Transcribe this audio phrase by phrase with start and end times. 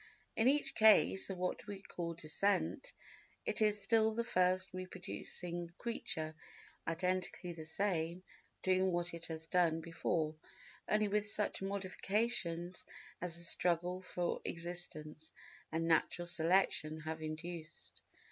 [0.35, 2.91] In each case of what we call descent,
[3.45, 6.33] it is still the first reproducing creature
[6.87, 12.83] identically the same—doing what it has done before—only with such modifications
[13.21, 15.31] as the struggle for existence
[15.71, 18.01] and natural selection have induced.